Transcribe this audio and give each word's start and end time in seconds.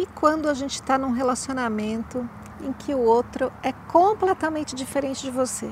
E 0.00 0.06
quando 0.06 0.48
a 0.48 0.54
gente 0.54 0.76
está 0.76 0.96
num 0.96 1.10
relacionamento 1.10 2.26
em 2.62 2.72
que 2.72 2.94
o 2.94 3.00
outro 3.00 3.52
é 3.62 3.70
completamente 3.70 4.74
diferente 4.74 5.20
de 5.20 5.30
você? 5.30 5.70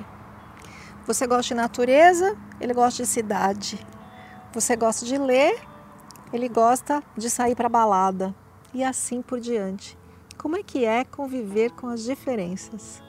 Você 1.06 1.26
gosta 1.26 1.44
de 1.44 1.54
natureza, 1.54 2.36
ele 2.60 2.74
gosta 2.74 3.02
de 3.02 3.08
cidade. 3.08 3.86
Você 4.52 4.76
gosta 4.76 5.06
de 5.06 5.16
ler, 5.16 5.58
ele 6.30 6.46
gosta 6.46 7.02
de 7.16 7.30
sair 7.30 7.56
para 7.56 7.70
balada. 7.70 8.34
E 8.74 8.84
assim 8.84 9.22
por 9.22 9.40
diante. 9.40 9.96
Como 10.36 10.58
é 10.58 10.62
que 10.62 10.84
é 10.84 11.06
conviver 11.06 11.70
com 11.70 11.88
as 11.88 12.02
diferenças? 12.02 13.02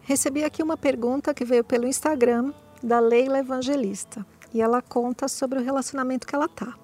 Recebi 0.00 0.44
aqui 0.44 0.62
uma 0.62 0.78
pergunta 0.78 1.34
que 1.34 1.44
veio 1.44 1.62
pelo 1.62 1.86
Instagram 1.86 2.54
da 2.82 2.98
Leila 2.98 3.40
Evangelista 3.40 4.24
e 4.54 4.62
ela 4.62 4.80
conta 4.80 5.28
sobre 5.28 5.58
o 5.58 5.62
relacionamento 5.62 6.26
que 6.26 6.34
ela 6.34 6.48
tá. 6.48 6.79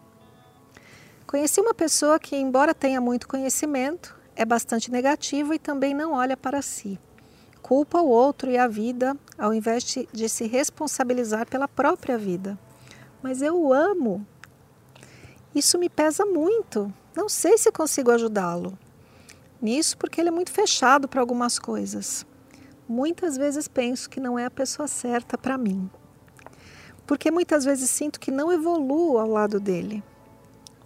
Conheci 1.27 1.61
uma 1.61 1.75
pessoa 1.75 2.21
que, 2.21 2.37
embora 2.37 2.73
tenha 2.73 3.01
muito 3.01 3.27
conhecimento, 3.27 4.17
é 4.37 4.45
bastante 4.45 4.93
negativa 4.93 5.57
e 5.57 5.59
também 5.59 5.93
não 5.93 6.13
olha 6.13 6.37
para 6.37 6.63
si. 6.63 7.01
Culpa 7.61 8.01
o 8.01 8.09
outro 8.09 8.49
e 8.49 8.57
a 8.57 8.69
vida, 8.69 9.17
ao 9.37 9.53
invés 9.53 9.83
de 10.13 10.29
se 10.29 10.47
responsabilizar 10.47 11.49
pela 11.49 11.67
própria 11.67 12.17
vida. 12.17 12.57
Mas 13.21 13.43
eu 13.43 13.61
o 13.61 13.73
amo. 13.73 14.25
Isso 15.53 15.77
me 15.79 15.89
pesa 15.89 16.25
muito. 16.25 16.95
Não 17.13 17.29
sei 17.29 17.59
se 17.59 17.73
consigo 17.73 18.13
ajudá-lo. 18.13 18.79
Nisso, 19.61 19.99
porque 19.99 20.21
ele 20.21 20.29
é 20.29 20.33
muito 20.33 20.53
fechado 20.53 21.09
para 21.09 21.21
algumas 21.21 21.59
coisas. 21.59 22.25
Muitas 22.89 23.37
vezes 23.37 23.67
penso 23.67 24.09
que 24.09 24.21
não 24.21 24.39
é 24.39 24.45
a 24.45 24.51
pessoa 24.51 24.87
certa 24.87 25.37
para 25.37 25.59
mim. 25.59 25.91
Porque 27.05 27.33
muitas 27.33 27.65
vezes 27.65 27.91
sinto 27.91 28.21
que 28.21 28.31
não 28.31 28.53
evoluo 28.53 29.19
ao 29.19 29.29
lado 29.29 29.59
dele. 29.59 30.05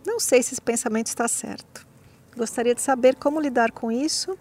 Não 0.05 0.19
sei 0.19 0.43
se 0.43 0.55
esse 0.55 0.61
pensamento 0.63 1.09
está 1.09 1.29
certo. 1.29 1.87
Gostaria 2.37 2.75
de 2.75 2.81
saber 2.81 3.17
como 3.17 3.41
lidar 3.41 3.71
com 3.71 3.93
isso 3.93 4.39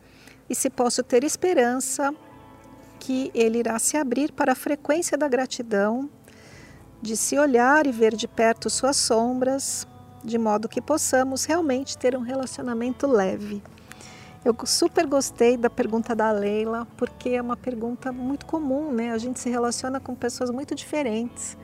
e 0.50 0.56
se 0.56 0.70
posso 0.70 1.04
ter 1.04 1.24
esperança 1.24 2.14
que 3.00 3.30
ele 3.34 3.60
irá 3.60 3.78
se 3.78 3.98
abrir 3.98 4.32
para 4.32 4.54
a 4.54 4.56
frequência 4.56 5.18
da 5.18 5.28
gratidão, 5.28 6.10
de 7.02 7.16
se 7.18 7.38
olhar 7.38 7.86
e 7.88 7.92
ver 7.92 8.16
de 8.16 8.28
perto 8.28 8.70
suas 8.70 8.96
sombras, 8.96 9.88
de 10.24 10.38
modo 10.38 10.70
que 10.70 10.82
possamos 10.82 11.46
realmente 11.46 11.98
ter 11.98 12.16
um 12.16 12.22
relacionamento 12.22 13.08
leve. 13.08 13.62
Eu 14.44 14.56
super 14.66 15.06
gostei 15.06 15.58
da 15.58 15.70
pergunta 15.70 16.16
da 16.16 16.32
Leila, 16.32 16.88
porque 16.96 17.30
é 17.30 17.42
uma 17.42 17.58
pergunta 17.58 18.12
muito 18.12 18.46
comum, 18.46 18.92
né? 18.92 19.12
A 19.12 19.18
gente 19.18 19.40
se 19.40 19.50
relaciona 19.50 20.00
com 20.00 20.16
pessoas 20.16 20.50
muito 20.50 20.74
diferentes. 20.74 21.58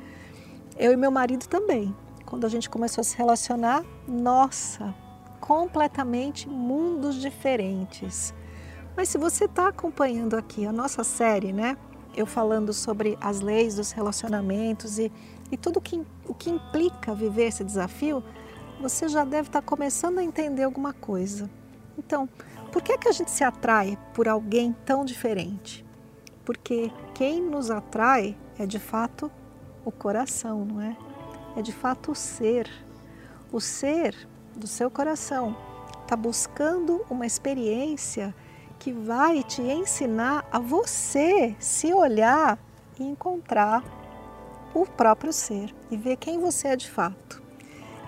Eu 0.77 0.91
e 0.91 0.97
meu 0.97 1.11
marido 1.11 1.47
também 1.47 1.95
quando 2.25 2.45
a 2.45 2.49
gente 2.49 2.69
começou 2.69 3.01
a 3.01 3.05
se 3.05 3.17
relacionar, 3.17 3.83
nossa, 4.07 4.93
completamente 5.39 6.49
mundos 6.49 7.15
diferentes. 7.21 8.33
Mas 8.95 9.09
se 9.09 9.17
você 9.17 9.45
está 9.45 9.67
acompanhando 9.67 10.35
aqui 10.35 10.65
a 10.65 10.71
nossa 10.71 11.03
série, 11.03 11.53
né? 11.53 11.77
Eu 12.15 12.25
falando 12.25 12.71
sobre 12.71 13.17
as 13.19 13.41
leis 13.41 13.75
dos 13.75 13.91
relacionamentos 13.91 14.97
e, 14.97 15.11
e 15.51 15.57
tudo 15.57 15.81
que, 15.81 16.01
o 16.25 16.33
que 16.33 16.50
implica 16.50 17.13
viver 17.13 17.47
esse 17.47 17.63
desafio, 17.63 18.23
você 18.79 19.07
já 19.07 19.23
deve 19.23 19.50
estar 19.50 19.61
tá 19.61 19.67
começando 19.67 20.19
a 20.19 20.23
entender 20.23 20.63
alguma 20.63 20.94
coisa. 20.94 21.50
Então, 21.97 22.27
por 22.71 22.81
que, 22.81 22.94
é 22.94 22.97
que 22.97 23.07
a 23.07 23.11
gente 23.11 23.31
se 23.31 23.44
atrai 23.44 23.97
por 24.13 24.27
alguém 24.27 24.73
tão 24.85 25.03
diferente? 25.03 25.85
Porque 26.45 26.91
quem 27.13 27.41
nos 27.41 27.69
atrai 27.69 28.38
é 28.57 28.66
de 28.66 28.79
fato 28.79 29.29
o 29.83 29.91
coração, 29.91 30.63
não 30.66 30.81
é? 30.81 30.95
É 31.55 31.61
de 31.61 31.71
fato 31.71 32.11
o 32.11 32.16
ser. 32.16 32.69
O 33.51 33.59
ser 33.59 34.27
do 34.55 34.67
seu 34.67 34.89
coração 34.89 35.55
está 36.03 36.16
buscando 36.16 37.05
uma 37.09 37.25
experiência 37.25 38.33
que 38.77 38.91
vai 38.91 39.43
te 39.43 39.61
ensinar 39.61 40.47
a 40.51 40.59
você 40.59 41.55
se 41.59 41.94
olhar 41.94 42.59
e 42.99 43.03
encontrar 43.03 43.83
o 44.73 44.85
próprio 44.85 45.31
ser 45.31 45.73
e 45.89 45.97
ver 45.97 46.17
quem 46.17 46.39
você 46.39 46.69
é 46.69 46.75
de 46.75 46.89
fato. 46.89 47.41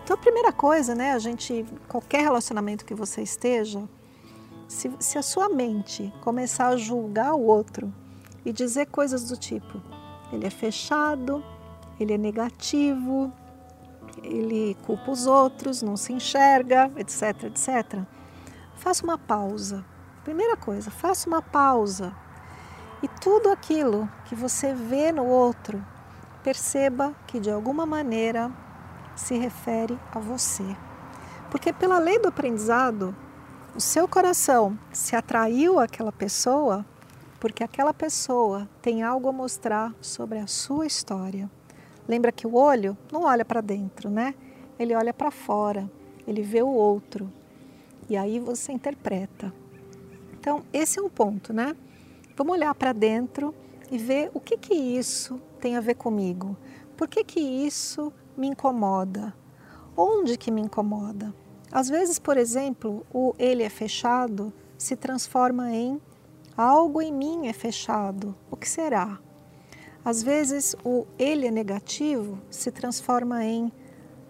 Então 0.03 0.15
a 0.15 0.19
primeira 0.19 0.51
coisa, 0.51 0.93
né, 0.93 1.13
a 1.13 1.19
gente, 1.19 1.65
qualquer 1.87 2.21
relacionamento 2.21 2.85
que 2.85 2.93
você 2.93 3.21
esteja, 3.21 3.83
se, 4.67 4.91
se 4.99 5.17
a 5.17 5.21
sua 5.21 5.49
mente 5.49 6.13
começar 6.21 6.67
a 6.67 6.77
julgar 6.77 7.33
o 7.33 7.41
outro 7.41 7.93
e 8.45 8.51
dizer 8.51 8.87
coisas 8.87 9.27
do 9.27 9.37
tipo, 9.37 9.81
ele 10.31 10.45
é 10.45 10.49
fechado, 10.49 11.43
ele 11.99 12.13
é 12.13 12.17
negativo, 12.17 13.31
ele 14.23 14.75
culpa 14.85 15.11
os 15.11 15.25
outros, 15.27 15.81
não 15.81 15.97
se 15.97 16.13
enxerga, 16.13 16.91
etc, 16.97 17.43
etc. 17.43 18.01
Faça 18.75 19.03
uma 19.03 19.17
pausa. 19.17 19.85
Primeira 20.23 20.57
coisa, 20.57 20.91
faça 20.91 21.27
uma 21.27 21.41
pausa. 21.41 22.13
E 23.01 23.07
tudo 23.07 23.49
aquilo 23.49 24.09
que 24.25 24.35
você 24.35 24.73
vê 24.73 25.11
no 25.11 25.25
outro, 25.25 25.83
perceba 26.43 27.15
que 27.27 27.39
de 27.39 27.51
alguma 27.51 27.85
maneira 27.85 28.51
se 29.15 29.37
refere 29.37 29.97
a 30.13 30.19
você. 30.19 30.75
Porque 31.49 31.71
pela 31.71 31.99
lei 31.99 32.19
do 32.19 32.27
aprendizado, 32.27 33.15
o 33.75 33.79
seu 33.79 34.07
coração 34.07 34.77
se 34.91 35.15
atraiu 35.15 35.79
àquela 35.79 36.11
pessoa 36.11 36.85
porque 37.39 37.63
aquela 37.63 37.93
pessoa 37.93 38.67
tem 38.81 39.03
algo 39.03 39.29
a 39.29 39.31
mostrar 39.31 39.93
sobre 40.01 40.39
a 40.39 40.47
sua 40.47 40.85
história. 40.85 41.49
Lembra 42.07 42.31
que 42.31 42.47
o 42.47 42.55
olho 42.55 42.97
não 43.11 43.23
olha 43.23 43.43
para 43.43 43.61
dentro, 43.61 44.09
né? 44.09 44.33
Ele 44.79 44.95
olha 44.95 45.13
para 45.13 45.31
fora, 45.31 45.89
ele 46.27 46.41
vê 46.41 46.61
o 46.61 46.69
outro. 46.69 47.31
E 48.09 48.15
aí 48.15 48.39
você 48.39 48.71
interpreta. 48.71 49.53
Então, 50.39 50.63
esse 50.71 50.99
é 50.99 51.01
um 51.01 51.09
ponto, 51.09 51.51
né? 51.51 51.75
Vamos 52.35 52.53
olhar 52.53 52.73
para 52.75 52.93
dentro 52.93 53.53
e 53.91 53.97
ver 53.97 54.31
o 54.33 54.39
que 54.39 54.57
que 54.57 54.73
isso 54.73 55.41
tem 55.59 55.75
a 55.75 55.81
ver 55.81 55.95
comigo. 55.95 56.55
Por 56.95 57.07
que 57.07 57.23
que 57.23 57.39
isso 57.39 58.13
me 58.37 58.47
incomoda? 58.47 59.33
Onde 59.95 60.37
que 60.37 60.51
me 60.51 60.61
incomoda? 60.61 61.33
Às 61.71 61.89
vezes, 61.89 62.17
por 62.17 62.37
exemplo, 62.37 63.05
o 63.13 63.33
ele 63.37 63.63
é 63.63 63.69
fechado 63.69 64.53
se 64.77 64.95
transforma 64.95 65.73
em 65.73 65.99
algo 66.55 67.01
em 67.01 67.11
mim 67.11 67.47
é 67.47 67.53
fechado. 67.53 68.35
O 68.49 68.55
que 68.55 68.69
será? 68.69 69.19
Às 70.07 70.23
vezes, 70.23 70.73
o 70.85 71.05
ele 71.19 71.45
é 71.45 71.51
negativo 71.51 72.39
se 72.49 72.71
transforma 72.71 73.43
em 73.43 73.69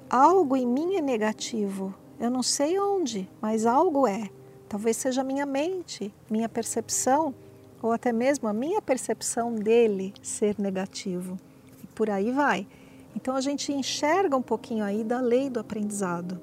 algo 0.10 0.58
em 0.58 0.66
mim 0.66 0.96
é 0.96 1.02
negativo. 1.04 1.94
Eu 2.20 2.32
não 2.32 2.42
sei 2.42 2.80
onde, 2.80 3.30
mas 3.40 3.64
algo 3.64 4.08
é. 4.08 4.28
Talvez 4.68 4.98
seja 4.98 5.24
minha 5.24 5.46
mente, 5.46 6.12
minha 6.32 6.50
percepção, 6.50 7.32
ou 7.80 7.92
até 7.92 8.12
mesmo 8.12 8.48
a 8.48 8.54
minha 8.54 8.82
percepção 8.82 9.54
dele 9.54 10.16
ser 10.20 10.56
negativo. 10.58 11.38
E 11.84 11.86
por 11.86 12.10
aí 12.10 12.32
vai. 12.32 12.68
Então 13.16 13.36
a 13.36 13.42
gente 13.42 13.72
enxerga 13.72 14.36
um 14.36 14.42
pouquinho 14.42 14.84
aí 14.84 15.04
da 15.04 15.22
lei 15.22 15.48
do 15.48 15.60
aprendizado. 15.60 16.42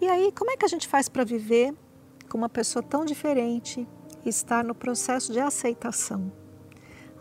E 0.00 0.08
aí, 0.08 0.32
como 0.32 0.50
é 0.50 0.56
que 0.56 0.64
a 0.64 0.68
gente 0.68 0.88
faz 0.88 1.10
para 1.10 1.24
viver 1.24 1.74
com 2.30 2.38
uma 2.38 2.48
pessoa 2.48 2.82
tão 2.82 3.04
diferente 3.04 3.86
e 4.24 4.30
estar 4.30 4.64
no 4.64 4.74
processo 4.74 5.30
de 5.30 5.40
aceitação? 5.40 6.40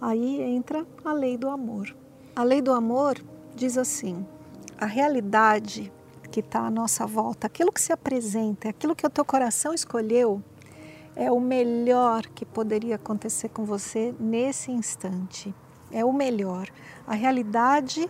Aí 0.02 0.42
entra 0.42 0.84
a 1.06 1.14
lei 1.14 1.38
do 1.38 1.48
amor. 1.48 1.96
A 2.36 2.42
lei 2.42 2.60
do 2.60 2.74
amor 2.74 3.24
diz 3.56 3.78
assim: 3.78 4.26
a 4.76 4.88
realidade 4.88 5.94
que 6.32 6.40
está 6.40 6.62
à 6.62 6.72
nossa 6.72 7.06
volta, 7.06 7.46
aquilo 7.46 7.72
que 7.72 7.80
se 7.80 7.94
apresenta, 7.94 8.70
aquilo 8.70 8.96
que 8.96 9.06
o 9.06 9.10
teu 9.10 9.24
coração 9.24 9.76
escolheu, 9.76 10.42
é 11.16 11.32
o 11.32 11.40
melhor 11.40 12.26
que 12.26 12.46
poderia 12.46 12.96
acontecer 12.96 13.50
com 13.50 13.64
você 13.64 14.16
nesse 14.20 14.72
instante. 14.72 15.54
É 15.92 16.04
o 16.04 16.12
melhor. 16.12 16.68
A 17.06 17.14
realidade, 17.14 18.10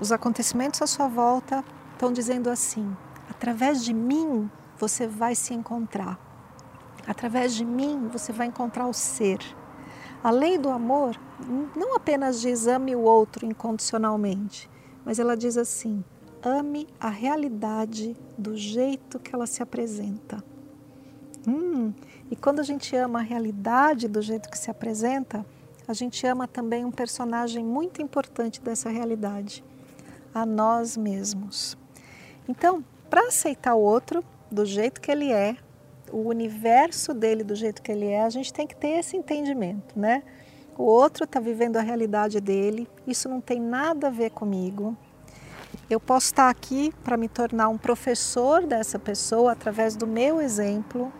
os 0.00 0.10
acontecimentos 0.10 0.82
à 0.82 0.88
sua 0.88 1.06
volta 1.06 1.64
estão 1.92 2.12
dizendo 2.12 2.50
assim: 2.50 2.96
através 3.30 3.84
de 3.84 3.94
mim 3.94 4.50
você 4.76 5.06
vai 5.06 5.36
se 5.36 5.54
encontrar. 5.54 6.18
Através 7.06 7.54
de 7.54 7.64
mim 7.64 8.08
você 8.12 8.32
vai 8.32 8.48
encontrar 8.48 8.88
o 8.88 8.92
ser. 8.92 9.38
A 10.22 10.30
lei 10.30 10.58
do 10.58 10.68
amor 10.68 11.18
não 11.76 11.94
apenas 11.94 12.40
diz 12.40 12.66
ame 12.66 12.96
o 12.96 13.00
outro 13.00 13.46
incondicionalmente, 13.46 14.68
mas 15.04 15.18
ela 15.18 15.36
diz 15.36 15.56
assim: 15.56 16.02
ame 16.42 16.86
a 16.98 17.08
realidade 17.08 18.16
do 18.36 18.56
jeito 18.56 19.18
que 19.18 19.34
ela 19.34 19.46
se 19.46 19.62
apresenta. 19.62 20.42
Hum, 21.46 21.92
e 22.30 22.34
quando 22.34 22.60
a 22.60 22.64
gente 22.64 22.94
ama 22.96 23.20
a 23.20 23.22
realidade 23.22 24.08
do 24.08 24.20
jeito 24.20 24.50
que 24.50 24.58
se 24.58 24.70
apresenta, 24.70 25.46
a 25.86 25.92
gente 25.92 26.26
ama 26.26 26.48
também 26.48 26.84
um 26.84 26.90
personagem 26.90 27.64
muito 27.64 28.02
importante 28.02 28.60
dessa 28.60 28.90
realidade, 28.90 29.62
a 30.34 30.44
nós 30.44 30.96
mesmos. 30.96 31.76
Então, 32.48 32.84
para 33.08 33.28
aceitar 33.28 33.74
o 33.74 33.80
outro 33.80 34.24
do 34.50 34.64
jeito 34.64 35.00
que 35.00 35.10
ele 35.10 35.32
é, 35.32 35.56
o 36.12 36.28
universo 36.28 37.12
dele 37.12 37.42
do 37.42 37.54
jeito 37.54 37.82
que 37.82 37.92
ele 37.92 38.06
é, 38.06 38.22
a 38.22 38.30
gente 38.30 38.52
tem 38.52 38.66
que 38.66 38.76
ter 38.76 38.98
esse 38.98 39.16
entendimento, 39.16 39.98
né? 39.98 40.22
O 40.78 40.84
outro 40.84 41.24
está 41.24 41.40
vivendo 41.40 41.76
a 41.76 41.80
realidade 41.80 42.40
dele, 42.40 42.88
isso 43.06 43.28
não 43.28 43.40
tem 43.40 43.60
nada 43.60 44.08
a 44.08 44.10
ver 44.10 44.30
comigo. 44.30 44.96
Eu 45.88 46.00
posso 46.00 46.26
estar 46.26 46.50
aqui 46.50 46.92
para 47.04 47.16
me 47.16 47.28
tornar 47.28 47.68
um 47.68 47.78
professor 47.78 48.66
dessa 48.66 48.98
pessoa 48.98 49.52
através 49.52 49.96
do 49.96 50.06
meu 50.06 50.40
exemplo. 50.40 51.12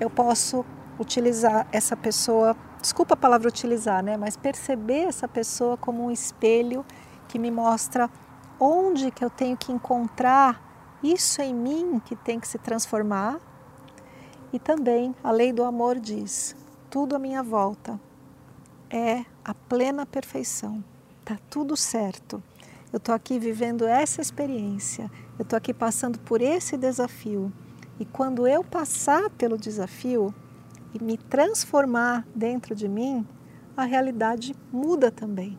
Eu 0.00 0.10
posso 0.10 0.64
utilizar 0.98 1.66
essa 1.72 1.96
pessoa, 1.96 2.56
desculpa 2.80 3.14
a 3.14 3.16
palavra 3.16 3.48
utilizar, 3.48 4.02
né, 4.02 4.16
mas 4.16 4.36
perceber 4.36 5.04
essa 5.04 5.28
pessoa 5.28 5.76
como 5.76 6.04
um 6.04 6.10
espelho 6.10 6.84
que 7.28 7.38
me 7.38 7.50
mostra 7.50 8.10
onde 8.60 9.10
que 9.10 9.24
eu 9.24 9.30
tenho 9.30 9.56
que 9.56 9.72
encontrar 9.72 10.98
isso 11.02 11.42
em 11.42 11.54
mim 11.54 12.00
que 12.04 12.16
tem 12.16 12.40
que 12.40 12.48
se 12.48 12.58
transformar. 12.58 13.38
E 14.54 14.58
também 14.60 15.12
a 15.20 15.32
lei 15.32 15.52
do 15.52 15.64
amor 15.64 15.98
diz: 15.98 16.54
tudo 16.88 17.16
à 17.16 17.18
minha 17.18 17.42
volta 17.42 18.00
é 18.88 19.24
a 19.44 19.52
plena 19.52 20.06
perfeição. 20.06 20.82
Tá 21.24 21.36
tudo 21.50 21.76
certo. 21.76 22.40
Eu 22.92 22.98
estou 22.98 23.12
aqui 23.12 23.36
vivendo 23.36 23.84
essa 23.84 24.22
experiência. 24.22 25.10
Eu 25.36 25.42
estou 25.42 25.56
aqui 25.56 25.74
passando 25.74 26.20
por 26.20 26.40
esse 26.40 26.76
desafio. 26.76 27.52
E 27.98 28.04
quando 28.04 28.46
eu 28.46 28.62
passar 28.62 29.28
pelo 29.30 29.58
desafio 29.58 30.32
e 30.94 31.02
me 31.02 31.18
transformar 31.18 32.24
dentro 32.32 32.76
de 32.76 32.86
mim, 32.86 33.26
a 33.76 33.84
realidade 33.84 34.54
muda 34.70 35.10
também. 35.10 35.58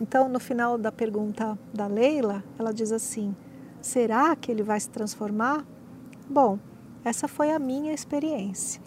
Então, 0.00 0.28
no 0.28 0.38
final 0.38 0.78
da 0.78 0.92
pergunta 0.92 1.58
da 1.74 1.88
Leila, 1.88 2.44
ela 2.56 2.72
diz 2.72 2.92
assim: 2.92 3.34
será 3.82 4.36
que 4.36 4.52
ele 4.52 4.62
vai 4.62 4.78
se 4.78 4.90
transformar? 4.90 5.66
Bom, 6.30 6.56
essa 7.04 7.28
foi 7.28 7.50
a 7.50 7.58
minha 7.58 7.92
experiência. 7.92 8.80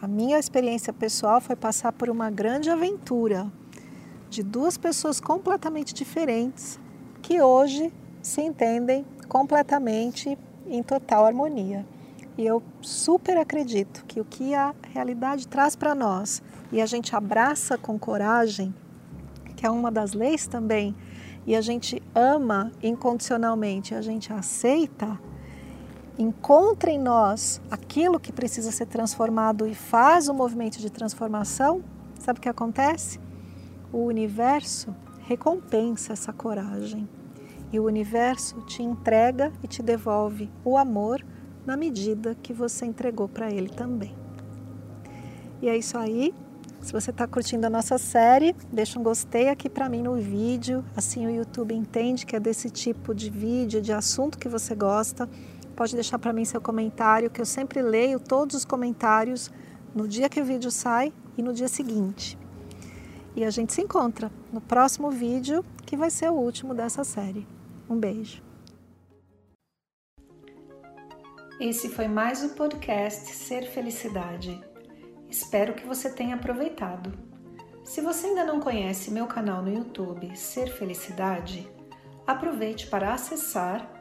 A 0.00 0.06
minha 0.06 0.38
experiência 0.38 0.92
pessoal 0.92 1.40
foi 1.40 1.56
passar 1.56 1.92
por 1.92 2.08
uma 2.08 2.30
grande 2.30 2.70
aventura 2.70 3.50
de 4.30 4.42
duas 4.42 4.76
pessoas 4.76 5.18
completamente 5.20 5.92
diferentes 5.92 6.78
que 7.22 7.40
hoje 7.40 7.92
se 8.22 8.40
entendem 8.40 9.04
completamente 9.28 10.38
em 10.66 10.82
total 10.82 11.26
harmonia. 11.26 11.84
E 12.36 12.46
eu 12.46 12.62
super 12.80 13.36
acredito 13.36 14.04
que 14.06 14.20
o 14.20 14.24
que 14.24 14.54
a 14.54 14.72
realidade 14.92 15.48
traz 15.48 15.74
para 15.74 15.94
nós 15.94 16.42
e 16.70 16.80
a 16.80 16.86
gente 16.86 17.16
abraça 17.16 17.76
com 17.76 17.98
coragem, 17.98 18.72
que 19.56 19.66
é 19.66 19.70
uma 19.70 19.90
das 19.90 20.12
leis 20.12 20.46
também, 20.46 20.94
e 21.44 21.56
a 21.56 21.60
gente 21.60 22.00
ama 22.14 22.70
incondicionalmente, 22.82 23.94
a 23.94 24.02
gente 24.02 24.32
aceita, 24.32 25.18
encontra 26.18 26.90
em 26.90 26.98
nós 26.98 27.60
aquilo 27.70 28.18
que 28.18 28.32
precisa 28.32 28.72
ser 28.72 28.86
transformado 28.86 29.66
e 29.66 29.74
faz 29.74 30.28
o 30.28 30.34
movimento 30.34 30.78
de 30.78 30.90
transformação, 30.90 31.82
sabe 32.18 32.40
o 32.40 32.42
que 32.42 32.48
acontece? 32.48 33.20
O 33.92 33.98
universo 33.98 34.94
recompensa 35.20 36.12
essa 36.12 36.32
coragem. 36.32 37.08
E 37.70 37.78
o 37.78 37.84
universo 37.84 38.60
te 38.62 38.82
entrega 38.82 39.52
e 39.62 39.68
te 39.68 39.82
devolve 39.82 40.50
o 40.64 40.76
amor 40.76 41.24
na 41.64 41.76
medida 41.76 42.34
que 42.42 42.52
você 42.52 42.86
entregou 42.86 43.28
para 43.28 43.50
ele 43.50 43.68
também. 43.68 44.16
E 45.60 45.68
é 45.68 45.76
isso 45.76 45.96
aí. 45.96 46.34
Se 46.80 46.92
você 46.92 47.10
está 47.10 47.26
curtindo 47.26 47.66
a 47.66 47.70
nossa 47.70 47.98
série, 47.98 48.56
deixa 48.72 48.98
um 48.98 49.02
gostei 49.02 49.48
aqui 49.48 49.68
para 49.68 49.88
mim 49.88 50.02
no 50.02 50.14
vídeo. 50.14 50.82
Assim 50.96 51.26
o 51.26 51.30
YouTube 51.30 51.74
entende 51.74 52.24
que 52.24 52.34
é 52.34 52.40
desse 52.40 52.70
tipo 52.70 53.14
de 53.14 53.28
vídeo, 53.28 53.82
de 53.82 53.92
assunto 53.92 54.38
que 54.38 54.48
você 54.48 54.74
gosta 54.74 55.28
pode 55.78 55.94
deixar 55.94 56.18
para 56.18 56.32
mim 56.32 56.44
seu 56.44 56.60
comentário, 56.60 57.30
que 57.30 57.40
eu 57.40 57.46
sempre 57.46 57.80
leio 57.80 58.18
todos 58.18 58.56
os 58.56 58.64
comentários 58.64 59.48
no 59.94 60.08
dia 60.08 60.28
que 60.28 60.40
o 60.40 60.44
vídeo 60.44 60.72
sai 60.72 61.12
e 61.36 61.42
no 61.42 61.52
dia 61.52 61.68
seguinte. 61.68 62.36
E 63.36 63.44
a 63.44 63.50
gente 63.50 63.72
se 63.72 63.80
encontra 63.80 64.28
no 64.52 64.60
próximo 64.60 65.08
vídeo, 65.08 65.64
que 65.86 65.96
vai 65.96 66.10
ser 66.10 66.30
o 66.30 66.34
último 66.34 66.74
dessa 66.74 67.04
série. 67.04 67.46
Um 67.88 67.96
beijo. 67.96 68.42
Esse 71.60 71.88
foi 71.88 72.08
mais 72.08 72.42
o 72.42 72.56
podcast 72.56 73.32
Ser 73.32 73.70
Felicidade. 73.70 74.60
Espero 75.30 75.74
que 75.74 75.86
você 75.86 76.10
tenha 76.10 76.34
aproveitado. 76.34 77.16
Se 77.84 78.00
você 78.00 78.26
ainda 78.26 78.44
não 78.44 78.58
conhece 78.58 79.12
meu 79.12 79.28
canal 79.28 79.62
no 79.62 79.72
YouTube 79.72 80.36
Ser 80.36 80.66
Felicidade, 80.72 81.70
aproveite 82.26 82.88
para 82.88 83.14
acessar 83.14 83.97